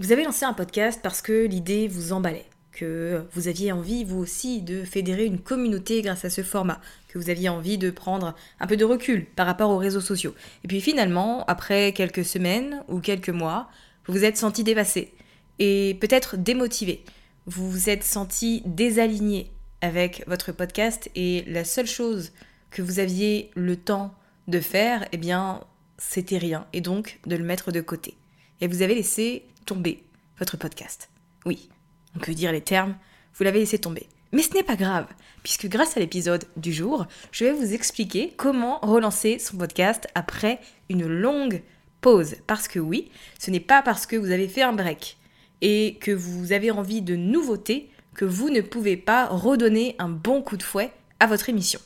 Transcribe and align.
Vous 0.00 0.12
avez 0.12 0.22
lancé 0.22 0.44
un 0.44 0.52
podcast 0.52 1.00
parce 1.02 1.22
que 1.22 1.44
l'idée 1.46 1.88
vous 1.88 2.12
emballait, 2.12 2.46
que 2.70 3.24
vous 3.32 3.48
aviez 3.48 3.72
envie 3.72 4.04
vous 4.04 4.20
aussi 4.20 4.62
de 4.62 4.84
fédérer 4.84 5.24
une 5.24 5.40
communauté 5.40 6.02
grâce 6.02 6.24
à 6.24 6.30
ce 6.30 6.44
format, 6.44 6.80
que 7.08 7.18
vous 7.18 7.30
aviez 7.30 7.48
envie 7.48 7.78
de 7.78 7.90
prendre 7.90 8.36
un 8.60 8.66
peu 8.68 8.76
de 8.76 8.84
recul 8.84 9.26
par 9.26 9.44
rapport 9.44 9.70
aux 9.70 9.76
réseaux 9.76 10.00
sociaux. 10.00 10.36
Et 10.62 10.68
puis 10.68 10.80
finalement, 10.80 11.44
après 11.46 11.92
quelques 11.92 12.24
semaines 12.24 12.84
ou 12.86 13.00
quelques 13.00 13.28
mois, 13.30 13.68
vous 14.06 14.12
vous 14.12 14.24
êtes 14.24 14.36
senti 14.36 14.62
dépassé 14.62 15.14
et 15.58 15.98
peut-être 16.00 16.36
démotivé. 16.36 17.04
Vous 17.46 17.68
vous 17.68 17.90
êtes 17.90 18.04
senti 18.04 18.62
désaligné 18.66 19.50
avec 19.80 20.22
votre 20.28 20.52
podcast 20.52 21.10
et 21.16 21.42
la 21.48 21.64
seule 21.64 21.88
chose 21.88 22.30
que 22.70 22.82
vous 22.82 23.00
aviez 23.00 23.50
le 23.56 23.74
temps 23.74 24.14
de 24.46 24.60
faire, 24.60 25.08
eh 25.10 25.16
bien, 25.16 25.64
c'était 25.98 26.38
rien 26.38 26.68
et 26.72 26.80
donc 26.80 27.18
de 27.26 27.34
le 27.34 27.42
mettre 27.42 27.72
de 27.72 27.80
côté. 27.80 28.14
Et 28.60 28.66
vous 28.66 28.82
avez 28.82 28.94
laissé 28.94 29.44
tomber 29.66 30.02
votre 30.38 30.56
podcast. 30.56 31.10
Oui, 31.44 31.68
on 32.16 32.18
peut 32.18 32.34
dire 32.34 32.52
les 32.52 32.60
termes, 32.60 32.96
vous 33.34 33.44
l'avez 33.44 33.60
laissé 33.60 33.78
tomber. 33.78 34.06
Mais 34.32 34.42
ce 34.42 34.52
n'est 34.52 34.62
pas 34.62 34.76
grave, 34.76 35.06
puisque 35.42 35.68
grâce 35.68 35.96
à 35.96 36.00
l'épisode 36.00 36.44
du 36.56 36.72
jour, 36.72 37.06
je 37.32 37.44
vais 37.44 37.52
vous 37.52 37.72
expliquer 37.72 38.34
comment 38.36 38.78
relancer 38.80 39.38
son 39.38 39.56
podcast 39.56 40.06
après 40.14 40.60
une 40.90 41.06
longue 41.06 41.62
pause. 42.00 42.36
Parce 42.46 42.68
que 42.68 42.78
oui, 42.78 43.10
ce 43.38 43.50
n'est 43.50 43.60
pas 43.60 43.82
parce 43.82 44.06
que 44.06 44.16
vous 44.16 44.30
avez 44.30 44.48
fait 44.48 44.62
un 44.62 44.72
break 44.72 45.16
et 45.60 45.96
que 46.00 46.10
vous 46.10 46.52
avez 46.52 46.70
envie 46.70 47.02
de 47.02 47.16
nouveautés 47.16 47.90
que 48.14 48.24
vous 48.24 48.50
ne 48.50 48.60
pouvez 48.60 48.96
pas 48.96 49.26
redonner 49.26 49.94
un 49.98 50.08
bon 50.08 50.42
coup 50.42 50.56
de 50.56 50.62
fouet 50.62 50.90
à 51.20 51.26
votre 51.26 51.48
émission. 51.48 51.80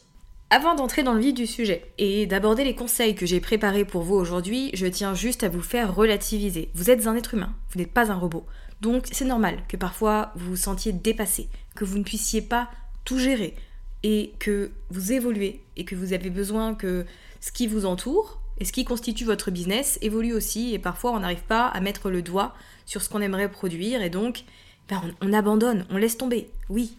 Avant 0.55 0.75
d'entrer 0.75 1.03
dans 1.03 1.15
le 1.15 1.21
vif 1.21 1.33
du 1.33 1.47
sujet 1.47 1.83
et 1.97 2.27
d'aborder 2.27 2.63
les 2.63 2.75
conseils 2.75 3.15
que 3.15 3.25
j'ai 3.25 3.41
préparés 3.41 3.87
pour 3.87 4.03
vous 4.03 4.17
aujourd'hui, 4.17 4.69
je 4.75 4.87
tiens 4.87 5.15
juste 5.15 5.45
à 5.45 5.49
vous 5.49 5.63
faire 5.63 5.95
relativiser. 5.95 6.69
Vous 6.75 6.91
êtes 6.91 7.07
un 7.07 7.17
être 7.17 7.33
humain, 7.33 7.55
vous 7.71 7.81
n'êtes 7.81 7.91
pas 7.91 8.13
un 8.13 8.17
robot. 8.17 8.45
Donc 8.83 9.07
c'est 9.13 9.25
normal 9.25 9.61
que 9.67 9.79
parfois 9.79 10.31
vous 10.37 10.51
vous 10.51 10.57
sentiez 10.57 10.93
dépassé, 10.93 11.49
que 11.75 11.87
vous 11.87 11.97
ne 11.97 12.05
puissiez 12.05 12.43
pas 12.43 12.69
tout 13.07 13.19
gérer 13.19 13.57
et 14.03 14.35
que 14.41 14.73
vous 14.91 15.13
évoluez 15.13 15.63
et 15.79 15.87
que 15.87 15.95
vous 15.95 16.13
avez 16.13 16.29
besoin 16.29 16.75
que 16.75 17.07
ce 17.41 17.51
qui 17.51 17.67
vous 17.67 17.87
entoure 17.87 18.39
et 18.61 18.67
ce 18.67 18.73
qui 18.73 18.85
constitue 18.85 19.25
votre 19.25 19.51
business 19.51 19.99
évolue 20.03 20.35
aussi 20.35 20.75
et 20.75 20.79
parfois 20.79 21.13
on 21.13 21.21
n'arrive 21.21 21.45
pas 21.45 21.67
à 21.69 21.81
mettre 21.81 22.11
le 22.11 22.21
doigt 22.21 22.55
sur 22.85 23.01
ce 23.01 23.09
qu'on 23.09 23.23
aimerait 23.23 23.51
produire 23.51 24.03
et 24.03 24.11
donc 24.11 24.45
ben, 24.91 25.01
on, 25.23 25.31
on 25.31 25.33
abandonne, 25.33 25.87
on 25.89 25.97
laisse 25.97 26.19
tomber. 26.19 26.51
Oui, 26.69 26.99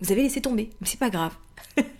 vous 0.00 0.10
avez 0.10 0.24
laissé 0.24 0.42
tomber, 0.42 0.70
mais 0.80 0.88
c'est 0.88 0.98
pas 0.98 1.10
grave. 1.10 1.36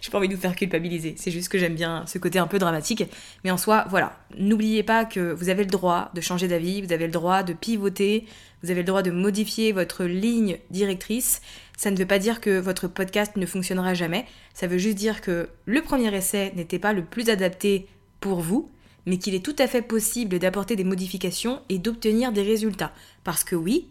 J'ai 0.00 0.10
pas 0.10 0.18
envie 0.18 0.28
de 0.28 0.34
vous 0.34 0.40
faire 0.40 0.56
culpabiliser, 0.56 1.14
c'est 1.16 1.30
juste 1.30 1.48
que 1.48 1.58
j'aime 1.58 1.74
bien 1.74 2.04
ce 2.06 2.18
côté 2.18 2.38
un 2.38 2.46
peu 2.46 2.58
dramatique. 2.58 3.04
Mais 3.44 3.50
en 3.50 3.56
soi, 3.56 3.84
voilà, 3.88 4.18
n'oubliez 4.38 4.82
pas 4.82 5.04
que 5.04 5.32
vous 5.32 5.48
avez 5.48 5.64
le 5.64 5.70
droit 5.70 6.10
de 6.14 6.20
changer 6.20 6.48
d'avis, 6.48 6.82
vous 6.82 6.92
avez 6.92 7.06
le 7.06 7.12
droit 7.12 7.42
de 7.42 7.52
pivoter, 7.52 8.26
vous 8.62 8.70
avez 8.70 8.80
le 8.80 8.86
droit 8.86 9.02
de 9.02 9.10
modifier 9.10 9.72
votre 9.72 10.04
ligne 10.04 10.58
directrice. 10.70 11.40
Ça 11.76 11.90
ne 11.90 11.96
veut 11.96 12.06
pas 12.06 12.18
dire 12.18 12.40
que 12.40 12.58
votre 12.58 12.88
podcast 12.88 13.36
ne 13.36 13.46
fonctionnera 13.46 13.94
jamais, 13.94 14.26
ça 14.54 14.66
veut 14.66 14.78
juste 14.78 14.98
dire 14.98 15.20
que 15.20 15.48
le 15.64 15.82
premier 15.82 16.14
essai 16.14 16.52
n'était 16.56 16.78
pas 16.78 16.92
le 16.92 17.04
plus 17.04 17.30
adapté 17.30 17.86
pour 18.20 18.40
vous, 18.40 18.70
mais 19.06 19.18
qu'il 19.18 19.34
est 19.34 19.44
tout 19.44 19.56
à 19.58 19.66
fait 19.66 19.82
possible 19.82 20.38
d'apporter 20.38 20.76
des 20.76 20.84
modifications 20.84 21.62
et 21.68 21.78
d'obtenir 21.78 22.32
des 22.32 22.42
résultats. 22.42 22.92
Parce 23.24 23.44
que 23.44 23.56
oui, 23.56 23.88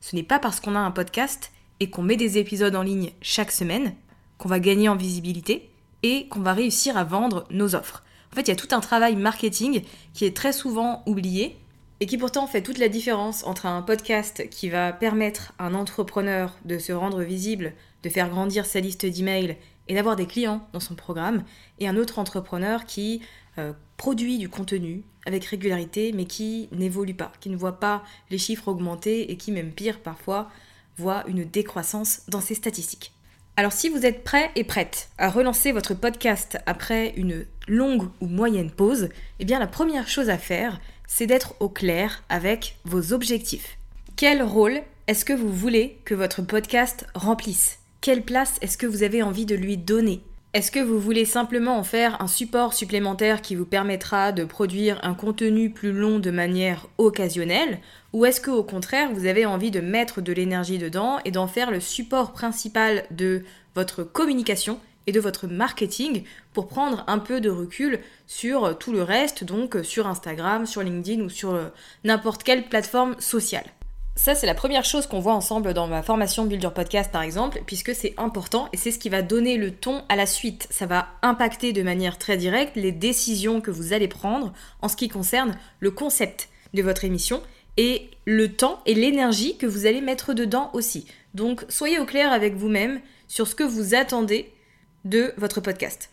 ce 0.00 0.16
n'est 0.16 0.22
pas 0.22 0.38
parce 0.38 0.60
qu'on 0.60 0.74
a 0.74 0.80
un 0.80 0.90
podcast 0.90 1.52
et 1.80 1.90
qu'on 1.90 2.02
met 2.02 2.16
des 2.16 2.38
épisodes 2.38 2.74
en 2.74 2.82
ligne 2.82 3.12
chaque 3.22 3.52
semaine 3.52 3.94
qu'on 4.38 4.48
va 4.48 4.60
gagner 4.60 4.88
en 4.88 4.96
visibilité 4.96 5.70
et 6.02 6.28
qu'on 6.28 6.40
va 6.40 6.54
réussir 6.54 6.96
à 6.96 7.04
vendre 7.04 7.46
nos 7.50 7.74
offres. 7.74 8.04
En 8.32 8.36
fait, 8.36 8.42
il 8.42 8.48
y 8.48 8.52
a 8.52 8.56
tout 8.56 8.74
un 8.74 8.80
travail 8.80 9.16
marketing 9.16 9.82
qui 10.14 10.24
est 10.24 10.36
très 10.36 10.52
souvent 10.52 11.02
oublié 11.06 11.56
et 12.00 12.06
qui 12.06 12.16
pourtant 12.16 12.46
fait 12.46 12.62
toute 12.62 12.78
la 12.78 12.88
différence 12.88 13.44
entre 13.44 13.66
un 13.66 13.82
podcast 13.82 14.48
qui 14.50 14.68
va 14.68 14.92
permettre 14.92 15.52
à 15.58 15.66
un 15.66 15.74
entrepreneur 15.74 16.56
de 16.64 16.78
se 16.78 16.92
rendre 16.92 17.22
visible, 17.22 17.72
de 18.04 18.08
faire 18.08 18.28
grandir 18.28 18.66
sa 18.66 18.80
liste 18.80 19.04
d'emails 19.04 19.56
et 19.88 19.94
d'avoir 19.94 20.14
des 20.14 20.26
clients 20.26 20.66
dans 20.72 20.80
son 20.80 20.94
programme, 20.94 21.44
et 21.80 21.88
un 21.88 21.96
autre 21.96 22.18
entrepreneur 22.18 22.84
qui 22.84 23.22
euh, 23.56 23.72
produit 23.96 24.38
du 24.38 24.48
contenu 24.48 25.02
avec 25.26 25.44
régularité 25.46 26.12
mais 26.12 26.26
qui 26.26 26.68
n'évolue 26.72 27.14
pas, 27.14 27.32
qui 27.40 27.50
ne 27.50 27.56
voit 27.56 27.80
pas 27.80 28.04
les 28.30 28.38
chiffres 28.38 28.68
augmenter 28.68 29.32
et 29.32 29.36
qui 29.36 29.50
même 29.50 29.72
pire 29.72 30.00
parfois 30.00 30.50
voit 30.98 31.26
une 31.26 31.44
décroissance 31.44 32.22
dans 32.28 32.40
ses 32.40 32.54
statistiques. 32.54 33.12
Alors 33.58 33.72
si 33.72 33.88
vous 33.88 34.06
êtes 34.06 34.22
prêt 34.22 34.52
et 34.54 34.62
prête 34.62 35.08
à 35.18 35.28
relancer 35.28 35.72
votre 35.72 35.92
podcast 35.92 36.58
après 36.66 37.12
une 37.16 37.44
longue 37.66 38.08
ou 38.20 38.28
moyenne 38.28 38.70
pause, 38.70 39.08
eh 39.40 39.44
bien 39.44 39.58
la 39.58 39.66
première 39.66 40.06
chose 40.06 40.30
à 40.30 40.38
faire, 40.38 40.80
c'est 41.08 41.26
d'être 41.26 41.56
au 41.58 41.68
clair 41.68 42.22
avec 42.28 42.76
vos 42.84 43.12
objectifs. 43.12 43.76
Quel 44.14 44.44
rôle 44.44 44.80
est-ce 45.08 45.24
que 45.24 45.32
vous 45.32 45.52
voulez 45.52 45.98
que 46.04 46.14
votre 46.14 46.40
podcast 46.40 47.04
remplisse? 47.16 47.80
Quelle 48.00 48.22
place 48.22 48.58
est-ce 48.60 48.78
que 48.78 48.86
vous 48.86 49.02
avez 49.02 49.24
envie 49.24 49.44
de 49.44 49.56
lui 49.56 49.76
donner? 49.76 50.22
Est-ce 50.54 50.70
que 50.70 50.80
vous 50.80 50.98
voulez 50.98 51.26
simplement 51.26 51.76
en 51.76 51.84
faire 51.84 52.22
un 52.22 52.26
support 52.26 52.72
supplémentaire 52.72 53.42
qui 53.42 53.54
vous 53.54 53.66
permettra 53.66 54.32
de 54.32 54.46
produire 54.46 54.98
un 55.02 55.12
contenu 55.12 55.68
plus 55.68 55.92
long 55.92 56.20
de 56.20 56.30
manière 56.30 56.86
occasionnelle? 56.96 57.80
Ou 58.14 58.24
est-ce 58.24 58.40
que 58.40 58.50
au 58.50 58.62
contraire 58.62 59.12
vous 59.12 59.26
avez 59.26 59.44
envie 59.44 59.70
de 59.70 59.80
mettre 59.80 60.22
de 60.22 60.32
l'énergie 60.32 60.78
dedans 60.78 61.18
et 61.26 61.32
d'en 61.32 61.48
faire 61.48 61.70
le 61.70 61.80
support 61.80 62.32
principal 62.32 63.04
de 63.10 63.44
votre 63.74 64.04
communication 64.04 64.80
et 65.06 65.12
de 65.12 65.20
votre 65.20 65.46
marketing 65.48 66.24
pour 66.54 66.66
prendre 66.66 67.04
un 67.08 67.18
peu 67.18 67.42
de 67.42 67.50
recul 67.50 68.00
sur 68.26 68.78
tout 68.78 68.92
le 68.92 69.02
reste, 69.02 69.44
donc 69.44 69.76
sur 69.82 70.06
Instagram, 70.06 70.64
sur 70.64 70.82
LinkedIn 70.82 71.22
ou 71.24 71.28
sur 71.28 71.60
n'importe 72.04 72.42
quelle 72.42 72.70
plateforme 72.70 73.16
sociale? 73.20 73.66
Ça, 74.18 74.34
c'est 74.34 74.46
la 74.46 74.54
première 74.54 74.84
chose 74.84 75.06
qu'on 75.06 75.20
voit 75.20 75.32
ensemble 75.32 75.74
dans 75.74 75.86
ma 75.86 76.02
formation 76.02 76.44
Build 76.44 76.60
Your 76.60 76.74
Podcast, 76.74 77.12
par 77.12 77.22
exemple, 77.22 77.62
puisque 77.66 77.94
c'est 77.94 78.14
important 78.16 78.68
et 78.72 78.76
c'est 78.76 78.90
ce 78.90 78.98
qui 78.98 79.08
va 79.08 79.22
donner 79.22 79.56
le 79.56 79.70
ton 79.70 80.02
à 80.08 80.16
la 80.16 80.26
suite. 80.26 80.66
Ça 80.70 80.86
va 80.86 81.06
impacter 81.22 81.72
de 81.72 81.84
manière 81.84 82.18
très 82.18 82.36
directe 82.36 82.74
les 82.74 82.90
décisions 82.90 83.60
que 83.60 83.70
vous 83.70 83.92
allez 83.92 84.08
prendre 84.08 84.52
en 84.82 84.88
ce 84.88 84.96
qui 84.96 85.08
concerne 85.08 85.56
le 85.78 85.92
concept 85.92 86.48
de 86.74 86.82
votre 86.82 87.04
émission 87.04 87.40
et 87.76 88.10
le 88.24 88.52
temps 88.52 88.82
et 88.86 88.94
l'énergie 88.94 89.56
que 89.56 89.66
vous 89.66 89.86
allez 89.86 90.00
mettre 90.00 90.34
dedans 90.34 90.70
aussi. 90.72 91.06
Donc, 91.34 91.64
soyez 91.68 92.00
au 92.00 92.04
clair 92.04 92.32
avec 92.32 92.56
vous-même 92.56 93.00
sur 93.28 93.46
ce 93.46 93.54
que 93.54 93.62
vous 93.62 93.94
attendez 93.94 94.52
de 95.04 95.32
votre 95.36 95.60
podcast. 95.60 96.10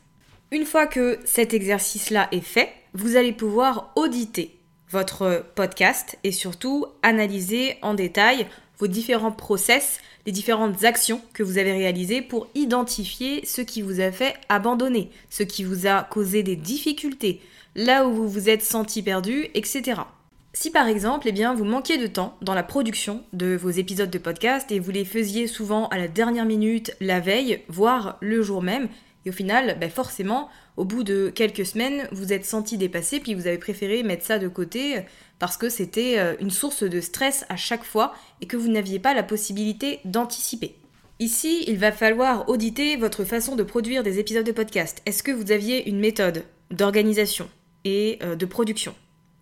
Une 0.51 0.65
fois 0.65 0.85
que 0.85 1.17
cet 1.25 1.55
exercice-là 1.55 2.27
est 2.31 2.41
fait, 2.41 2.69
vous 2.93 3.15
allez 3.15 3.33
pouvoir 3.33 3.93
auditer 3.95 4.54
votre 4.89 5.45
podcast 5.55 6.17
et 6.23 6.31
surtout 6.31 6.85
analyser 7.01 7.77
en 7.81 7.93
détail 7.93 8.47
vos 8.77 8.87
différents 8.87 9.31
process, 9.31 9.99
les 10.25 10.31
différentes 10.31 10.83
actions 10.83 11.21
que 11.33 11.43
vous 11.43 11.57
avez 11.57 11.71
réalisées 11.71 12.21
pour 12.21 12.47
identifier 12.55 13.45
ce 13.45 13.61
qui 13.61 13.81
vous 13.81 14.01
a 14.01 14.11
fait 14.11 14.35
abandonner, 14.49 15.11
ce 15.29 15.43
qui 15.43 15.63
vous 15.63 15.87
a 15.87 16.03
causé 16.03 16.43
des 16.43 16.55
difficultés, 16.55 17.41
là 17.75 18.07
où 18.07 18.13
vous 18.13 18.27
vous 18.27 18.49
êtes 18.49 18.63
senti 18.63 19.01
perdu, 19.01 19.47
etc. 19.53 20.01
Si 20.53 20.71
par 20.71 20.87
exemple, 20.87 21.27
eh 21.27 21.33
bien, 21.33 21.53
vous 21.53 21.65
manquiez 21.65 21.97
de 21.97 22.07
temps 22.07 22.37
dans 22.41 22.53
la 22.53 22.63
production 22.63 23.23
de 23.33 23.55
vos 23.55 23.71
épisodes 23.71 24.09
de 24.09 24.17
podcast 24.17 24.71
et 24.71 24.79
vous 24.79 24.91
les 24.91 25.03
faisiez 25.03 25.47
souvent 25.47 25.89
à 25.89 25.97
la 25.97 26.07
dernière 26.07 26.45
minute, 26.45 26.95
la 27.01 27.19
veille, 27.19 27.61
voire 27.67 28.17
le 28.21 28.41
jour 28.41 28.61
même, 28.61 28.87
et 29.25 29.29
au 29.29 29.33
final, 29.33 29.77
ben 29.79 29.89
forcément, 29.89 30.49
au 30.77 30.85
bout 30.85 31.03
de 31.03 31.29
quelques 31.29 31.65
semaines, 31.65 32.07
vous 32.11 32.31
êtes 32.31 32.45
senti 32.45 32.77
dépassé, 32.77 33.19
puis 33.19 33.33
vous 33.33 33.47
avez 33.47 33.57
préféré 33.57 34.03
mettre 34.03 34.23
ça 34.23 34.37
de 34.37 34.47
côté 34.47 34.99
parce 35.39 35.57
que 35.57 35.67
c'était 35.67 36.19
euh, 36.19 36.35
une 36.39 36.51
source 36.51 36.83
de 36.83 37.01
stress 37.01 37.45
à 37.49 37.55
chaque 37.55 37.83
fois 37.83 38.13
et 38.41 38.45
que 38.45 38.55
vous 38.55 38.69
n'aviez 38.69 38.99
pas 38.99 39.13
la 39.13 39.23
possibilité 39.23 39.99
d'anticiper. 40.05 40.75
Ici, 41.19 41.63
il 41.67 41.77
va 41.77 41.91
falloir 41.91 42.49
auditer 42.49 42.97
votre 42.97 43.23
façon 43.23 43.55
de 43.55 43.63
produire 43.63 44.03
des 44.03 44.19
épisodes 44.19 44.45
de 44.45 44.51
podcast. 44.51 45.01
Est-ce 45.05 45.23
que 45.23 45.31
vous 45.31 45.51
aviez 45.51 45.89
une 45.89 45.99
méthode 45.99 46.43
d'organisation 46.71 47.49
et 47.83 48.19
euh, 48.21 48.35
de 48.35 48.45
production? 48.45 48.93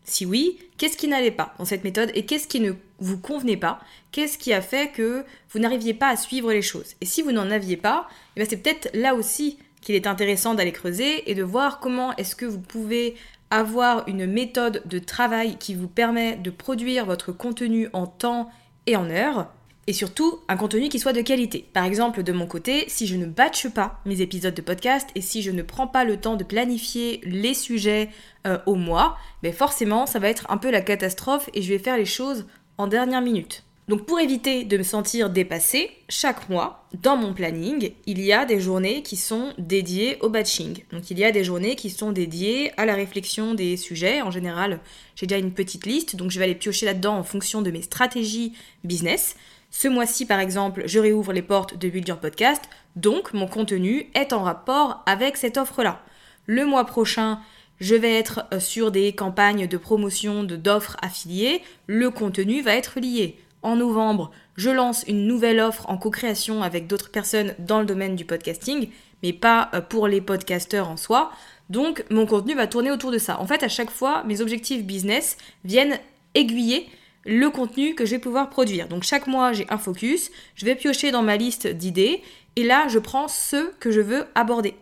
Si 0.05 0.25
oui, 0.25 0.59
qu'est-ce 0.77 0.97
qui 0.97 1.07
n'allait 1.07 1.31
pas 1.31 1.53
dans 1.57 1.65
cette 1.65 1.83
méthode 1.83 2.11
et 2.13 2.25
qu'est-ce 2.25 2.47
qui 2.47 2.59
ne 2.59 2.73
vous 2.99 3.17
convenait 3.17 3.57
pas? 3.57 3.79
Qu'est-ce 4.11 4.37
qui 4.37 4.53
a 4.53 4.61
fait 4.61 4.91
que 4.91 5.23
vous 5.49 5.59
n'arriviez 5.59 5.93
pas 5.93 6.09
à 6.09 6.17
suivre 6.17 6.51
les 6.51 6.61
choses? 6.61 6.95
Et 7.01 7.05
si 7.05 7.21
vous 7.21 7.31
n'en 7.31 7.49
aviez 7.49 7.77
pas, 7.77 8.07
eh 8.35 8.41
ben, 8.41 8.47
c'est 8.49 8.57
peut-être 8.57 8.89
là 8.93 9.15
aussi 9.15 9.57
qu'il 9.83 9.95
est 9.95 10.07
intéressant 10.07 10.53
d'aller 10.53 10.71
creuser 10.71 11.29
et 11.29 11.35
de 11.35 11.43
voir 11.43 11.79
comment 11.79 12.15
est-ce 12.15 12.35
que 12.35 12.45
vous 12.45 12.59
pouvez 12.59 13.15
avoir 13.49 14.07
une 14.07 14.25
méthode 14.25 14.81
de 14.85 14.97
travail 14.97 15.57
qui 15.57 15.75
vous 15.75 15.87
permet 15.87 16.37
de 16.37 16.49
produire 16.49 17.05
votre 17.05 17.31
contenu 17.31 17.87
en 17.93 18.07
temps 18.07 18.49
et 18.87 18.95
en 18.95 19.09
heure, 19.09 19.47
et 19.85 19.93
surtout 19.93 20.39
un 20.47 20.57
contenu 20.57 20.89
qui 20.89 20.99
soit 20.99 21.13
de 21.13 21.21
qualité. 21.21 21.67
Par 21.73 21.83
exemple, 21.83 22.23
de 22.23 22.31
mon 22.31 22.47
côté, 22.47 22.85
si 22.87 23.05
je 23.05 23.15
ne 23.15 23.25
batche 23.25 23.67
pas 23.67 23.99
mes 24.05 24.21
épisodes 24.21 24.53
de 24.53 24.61
podcast 24.61 25.09
et 25.15 25.21
si 25.21 25.41
je 25.41 25.51
ne 25.51 25.61
prends 25.61 25.87
pas 25.87 26.05
le 26.05 26.17
temps 26.17 26.35
de 26.35 26.43
planifier 26.43 27.21
les 27.25 27.53
sujets 27.53 28.09
euh, 28.47 28.57
au 28.65 28.75
mois, 28.75 29.17
ben 29.41 29.53
forcément 29.53 30.05
ça 30.05 30.19
va 30.19 30.29
être 30.29 30.49
un 30.49 30.57
peu 30.57 30.71
la 30.71 30.81
catastrophe 30.81 31.49
et 31.53 31.61
je 31.61 31.69
vais 31.69 31.79
faire 31.79 31.97
les 31.97 32.05
choses 32.05 32.45
en 32.77 32.87
dernière 32.87 33.21
minute. 33.21 33.63
Donc 33.89 34.05
pour 34.05 34.19
éviter 34.19 34.63
de 34.63 34.77
me 34.77 34.83
sentir 34.83 35.29
dépassée, 35.29 35.91
chaque 36.07 36.47
mois, 36.47 36.85
dans 37.01 37.17
mon 37.17 37.33
planning, 37.33 37.91
il 38.05 38.21
y 38.21 38.31
a 38.31 38.45
des 38.45 38.61
journées 38.61 39.03
qui 39.03 39.17
sont 39.17 39.51
dédiées 39.57 40.17
au 40.21 40.29
batching. 40.29 40.83
Donc 40.91 41.11
il 41.11 41.19
y 41.19 41.25
a 41.25 41.33
des 41.33 41.43
journées 41.43 41.75
qui 41.75 41.89
sont 41.89 42.13
dédiées 42.13 42.71
à 42.77 42.85
la 42.85 42.95
réflexion 42.95 43.53
des 43.53 43.75
sujets. 43.75 44.21
En 44.21 44.31
général, 44.31 44.79
j'ai 45.15 45.27
déjà 45.27 45.37
une 45.37 45.51
petite 45.51 45.85
liste, 45.85 46.15
donc 46.15 46.31
je 46.31 46.39
vais 46.39 46.45
aller 46.45 46.55
piocher 46.55 46.85
là-dedans 46.85 47.17
en 47.17 47.23
fonction 47.23 47.61
de 47.61 47.71
mes 47.71 47.81
stratégies 47.81 48.53
business. 48.85 49.35
Ce 49.69 49.89
mois-ci, 49.89 50.25
par 50.25 50.39
exemple, 50.39 50.83
je 50.85 50.99
réouvre 50.99 51.33
les 51.33 51.41
portes 51.41 51.77
de 51.77 51.89
Build 51.89 52.07
Your 52.07 52.19
Podcast, 52.19 52.61
donc 52.95 53.33
mon 53.33 53.47
contenu 53.47 54.09
est 54.13 54.31
en 54.31 54.43
rapport 54.43 55.03
avec 55.07 55.35
cette 55.35 55.57
offre-là. 55.57 56.01
Le 56.45 56.65
mois 56.65 56.85
prochain, 56.85 57.41
je 57.81 57.95
vais 57.95 58.13
être 58.13 58.45
euh, 58.53 58.59
sur 58.61 58.91
des 58.91 59.13
campagnes 59.13 59.67
de 59.67 59.77
promotion 59.77 60.43
d'offres 60.43 60.95
affiliées, 61.01 61.61
le 61.87 62.11
contenu 62.11 62.61
va 62.61 62.75
être 62.75 62.99
lié 63.01 63.37
en 63.63 63.75
novembre, 63.75 64.31
je 64.55 64.69
lance 64.69 65.03
une 65.07 65.25
nouvelle 65.25 65.59
offre 65.59 65.89
en 65.89 65.97
co-création 65.97 66.61
avec 66.61 66.87
d'autres 66.87 67.11
personnes 67.11 67.55
dans 67.59 67.79
le 67.79 67.85
domaine 67.85 68.15
du 68.15 68.25
podcasting, 68.25 68.89
mais 69.23 69.33
pas 69.33 69.69
euh, 69.73 69.81
pour 69.81 70.07
les 70.07 70.21
podcasteurs 70.21 70.89
en 70.89 70.97
soi. 70.97 71.31
Donc 71.69 72.03
mon 72.09 72.25
contenu 72.25 72.55
va 72.55 72.67
tourner 72.67 72.91
autour 72.91 73.11
de 73.11 73.17
ça. 73.17 73.39
En 73.39 73.47
fait, 73.47 73.63
à 73.63 73.69
chaque 73.69 73.91
fois, 73.91 74.23
mes 74.25 74.41
objectifs 74.41 74.83
business 74.83 75.37
viennent 75.63 75.99
aiguiller 76.35 76.87
le 77.25 77.49
contenu 77.49 77.95
que 77.95 78.05
je 78.05 78.11
vais 78.11 78.19
pouvoir 78.19 78.49
produire. 78.49 78.87
Donc 78.87 79.03
chaque 79.03 79.27
mois, 79.27 79.53
j'ai 79.53 79.65
un 79.69 79.77
focus, 79.77 80.29
je 80.55 80.65
vais 80.65 80.75
piocher 80.75 81.11
dans 81.11 81.23
ma 81.23 81.37
liste 81.37 81.67
d'idées, 81.67 82.21
et 82.55 82.63
là, 82.63 82.87
je 82.89 82.99
prends 82.99 83.27
ceux 83.27 83.73
que 83.79 83.91
je 83.91 84.01
veux 84.01 84.25
aborder. 84.35 84.75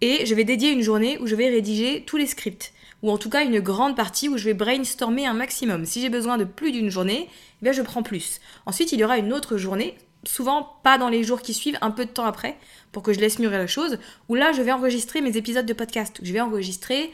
Et 0.00 0.26
je 0.26 0.34
vais 0.34 0.44
dédier 0.44 0.70
une 0.70 0.82
journée 0.82 1.18
où 1.18 1.26
je 1.26 1.34
vais 1.34 1.48
rédiger 1.48 2.04
tous 2.06 2.16
les 2.16 2.26
scripts 2.26 2.72
ou 3.02 3.10
en 3.10 3.18
tout 3.18 3.30
cas 3.30 3.44
une 3.44 3.60
grande 3.60 3.96
partie 3.96 4.28
où 4.28 4.36
je 4.36 4.44
vais 4.44 4.54
brainstormer 4.54 5.26
un 5.26 5.34
maximum. 5.34 5.84
Si 5.84 6.00
j'ai 6.00 6.08
besoin 6.08 6.36
de 6.38 6.44
plus 6.44 6.72
d'une 6.72 6.90
journée, 6.90 7.28
eh 7.28 7.64
bien 7.64 7.72
je 7.72 7.82
prends 7.82 8.02
plus. 8.02 8.40
Ensuite, 8.66 8.92
il 8.92 9.00
y 9.00 9.04
aura 9.04 9.18
une 9.18 9.32
autre 9.32 9.56
journée, 9.56 9.96
souvent 10.24 10.76
pas 10.82 10.98
dans 10.98 11.08
les 11.08 11.24
jours 11.24 11.42
qui 11.42 11.54
suivent, 11.54 11.78
un 11.80 11.90
peu 11.90 12.04
de 12.04 12.10
temps 12.10 12.26
après, 12.26 12.56
pour 12.92 13.02
que 13.02 13.12
je 13.12 13.20
laisse 13.20 13.38
mûrir 13.38 13.58
la 13.58 13.66
chose, 13.66 13.98
où 14.28 14.34
là 14.34 14.52
je 14.52 14.62
vais 14.62 14.72
enregistrer 14.72 15.20
mes 15.20 15.36
épisodes 15.36 15.66
de 15.66 15.72
podcast. 15.72 16.18
Je 16.22 16.32
vais 16.32 16.40
enregistrer 16.40 17.12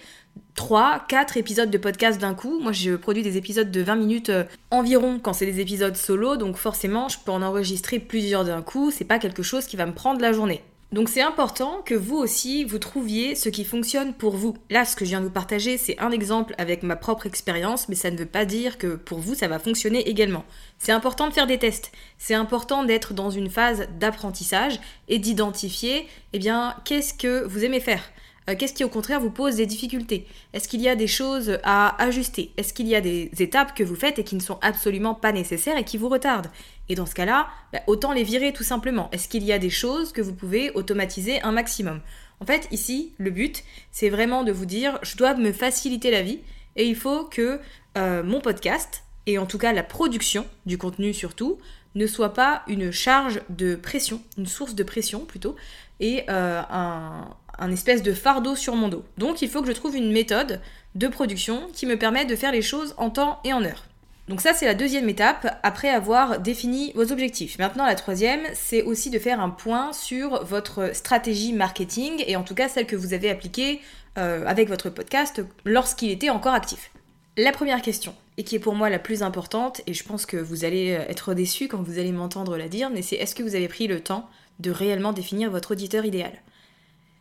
3, 0.54 1.04
4 1.08 1.36
épisodes 1.36 1.70
de 1.70 1.78
podcast 1.78 2.20
d'un 2.20 2.34
coup. 2.34 2.60
Moi, 2.60 2.72
je 2.72 2.96
produis 2.96 3.22
des 3.22 3.36
épisodes 3.36 3.70
de 3.70 3.82
20 3.82 3.96
minutes 3.96 4.30
euh, 4.30 4.44
environ 4.70 5.18
quand 5.20 5.32
c'est 5.32 5.46
des 5.46 5.60
épisodes 5.60 5.96
solo, 5.96 6.36
donc 6.36 6.56
forcément, 6.56 7.08
je 7.08 7.18
peux 7.24 7.32
en 7.32 7.42
enregistrer 7.42 7.98
plusieurs 7.98 8.44
d'un 8.44 8.62
coup. 8.62 8.90
C'est 8.90 9.04
pas 9.04 9.18
quelque 9.18 9.42
chose 9.42 9.66
qui 9.66 9.76
va 9.76 9.86
me 9.86 9.92
prendre 9.92 10.20
la 10.20 10.32
journée. 10.32 10.62
Donc 10.94 11.08
c'est 11.08 11.22
important 11.22 11.82
que 11.84 11.96
vous 11.96 12.14
aussi, 12.14 12.62
vous 12.62 12.78
trouviez 12.78 13.34
ce 13.34 13.48
qui 13.48 13.64
fonctionne 13.64 14.14
pour 14.14 14.36
vous. 14.36 14.56
Là, 14.70 14.84
ce 14.84 14.94
que 14.94 15.04
je 15.04 15.10
viens 15.10 15.18
de 15.18 15.24
vous 15.24 15.32
partager, 15.32 15.76
c'est 15.76 15.98
un 15.98 16.12
exemple 16.12 16.54
avec 16.56 16.84
ma 16.84 16.94
propre 16.94 17.26
expérience, 17.26 17.88
mais 17.88 17.96
ça 17.96 18.12
ne 18.12 18.16
veut 18.16 18.26
pas 18.26 18.44
dire 18.44 18.78
que 18.78 18.94
pour 18.94 19.18
vous, 19.18 19.34
ça 19.34 19.48
va 19.48 19.58
fonctionner 19.58 20.08
également. 20.08 20.44
C'est 20.78 20.92
important 20.92 21.26
de 21.26 21.32
faire 21.32 21.48
des 21.48 21.58
tests. 21.58 21.90
C'est 22.16 22.34
important 22.34 22.84
d'être 22.84 23.12
dans 23.12 23.30
une 23.30 23.50
phase 23.50 23.88
d'apprentissage 23.98 24.78
et 25.08 25.18
d'identifier, 25.18 26.06
eh 26.32 26.38
bien, 26.38 26.76
qu'est-ce 26.84 27.12
que 27.12 27.42
vous 27.42 27.64
aimez 27.64 27.80
faire 27.80 28.04
euh, 28.48 28.54
Qu'est-ce 28.58 28.74
qui 28.74 28.84
au 28.84 28.88
contraire 28.88 29.20
vous 29.20 29.30
pose 29.30 29.56
des 29.56 29.66
difficultés? 29.66 30.26
Est-ce 30.52 30.68
qu'il 30.68 30.80
y 30.80 30.88
a 30.88 30.96
des 30.96 31.06
choses 31.06 31.58
à 31.62 32.02
ajuster? 32.02 32.52
Est-ce 32.56 32.72
qu'il 32.72 32.88
y 32.88 32.94
a 32.94 33.00
des 33.00 33.30
étapes 33.38 33.74
que 33.74 33.84
vous 33.84 33.96
faites 33.96 34.18
et 34.18 34.24
qui 34.24 34.34
ne 34.34 34.40
sont 34.40 34.58
absolument 34.62 35.14
pas 35.14 35.32
nécessaires 35.32 35.76
et 35.76 35.84
qui 35.84 35.98
vous 35.98 36.08
retardent? 36.08 36.50
Et 36.88 36.94
dans 36.94 37.06
ce 37.06 37.14
cas-là, 37.14 37.48
bah, 37.72 37.80
autant 37.86 38.12
les 38.12 38.24
virer 38.24 38.52
tout 38.52 38.64
simplement. 38.64 39.08
Est-ce 39.12 39.28
qu'il 39.28 39.44
y 39.44 39.52
a 39.52 39.58
des 39.58 39.70
choses 39.70 40.12
que 40.12 40.20
vous 40.20 40.34
pouvez 40.34 40.70
automatiser 40.72 41.40
un 41.42 41.52
maximum? 41.52 42.00
En 42.40 42.46
fait, 42.46 42.68
ici, 42.70 43.12
le 43.18 43.30
but, 43.30 43.64
c'est 43.90 44.10
vraiment 44.10 44.44
de 44.44 44.52
vous 44.52 44.66
dire, 44.66 44.98
je 45.02 45.16
dois 45.16 45.34
me 45.34 45.52
faciliter 45.52 46.10
la 46.10 46.22
vie 46.22 46.40
et 46.76 46.86
il 46.86 46.96
faut 46.96 47.24
que 47.24 47.60
euh, 47.96 48.22
mon 48.22 48.40
podcast, 48.40 49.04
et 49.26 49.38
en 49.38 49.46
tout 49.46 49.58
cas 49.58 49.72
la 49.72 49.82
production 49.82 50.46
du 50.66 50.76
contenu 50.76 51.14
surtout, 51.14 51.58
ne 51.94 52.06
soit 52.06 52.34
pas 52.34 52.62
une 52.66 52.90
charge 52.90 53.40
de 53.48 53.76
pression, 53.76 54.20
une 54.36 54.46
source 54.46 54.74
de 54.74 54.82
pression 54.82 55.20
plutôt, 55.20 55.54
et 56.00 56.24
euh, 56.28 56.60
un, 56.68 57.28
un 57.58 57.70
espèce 57.70 58.02
de 58.02 58.12
fardeau 58.12 58.56
sur 58.56 58.74
mon 58.74 58.88
dos. 58.88 59.04
Donc 59.18 59.42
il 59.42 59.48
faut 59.48 59.62
que 59.62 59.68
je 59.68 59.72
trouve 59.72 59.96
une 59.96 60.12
méthode 60.12 60.60
de 60.94 61.08
production 61.08 61.68
qui 61.72 61.86
me 61.86 61.96
permette 61.96 62.28
de 62.28 62.36
faire 62.36 62.52
les 62.52 62.62
choses 62.62 62.94
en 62.96 63.10
temps 63.10 63.40
et 63.44 63.52
en 63.52 63.64
heure. 63.64 63.84
Donc 64.28 64.40
ça 64.40 64.54
c'est 64.54 64.64
la 64.64 64.74
deuxième 64.74 65.08
étape 65.08 65.58
après 65.62 65.90
avoir 65.90 66.40
défini 66.40 66.92
vos 66.94 67.12
objectifs. 67.12 67.58
Maintenant 67.58 67.84
la 67.84 67.94
troisième 67.94 68.40
c'est 68.54 68.82
aussi 68.82 69.10
de 69.10 69.18
faire 69.18 69.40
un 69.40 69.50
point 69.50 69.92
sur 69.92 70.44
votre 70.44 70.94
stratégie 70.94 71.52
marketing 71.52 72.24
et 72.26 72.36
en 72.36 72.42
tout 72.42 72.54
cas 72.54 72.68
celle 72.68 72.86
que 72.86 72.96
vous 72.96 73.12
avez 73.12 73.30
appliquée 73.30 73.80
euh, 74.16 74.46
avec 74.46 74.68
votre 74.68 74.90
podcast 74.90 75.42
lorsqu'il 75.64 76.10
était 76.10 76.30
encore 76.30 76.54
actif. 76.54 76.90
La 77.36 77.50
première 77.50 77.82
question, 77.82 78.14
et 78.36 78.44
qui 78.44 78.54
est 78.54 78.60
pour 78.60 78.76
moi 78.76 78.88
la 78.88 79.00
plus 79.00 79.24
importante, 79.24 79.80
et 79.88 79.92
je 79.92 80.04
pense 80.04 80.24
que 80.24 80.36
vous 80.36 80.64
allez 80.64 80.92
euh, 80.92 81.10
être 81.10 81.34
déçus 81.34 81.66
quand 81.66 81.82
vous 81.82 81.98
allez 81.98 82.12
m'entendre 82.12 82.56
la 82.56 82.68
dire, 82.68 82.90
mais 82.90 83.02
c'est 83.02 83.16
est-ce 83.16 83.34
que 83.34 83.42
vous 83.42 83.56
avez 83.56 83.66
pris 83.66 83.88
le 83.88 83.98
temps 83.98 84.28
de 84.60 84.70
réellement 84.70 85.12
définir 85.12 85.50
votre 85.50 85.72
auditeur 85.72 86.04
idéal? 86.04 86.32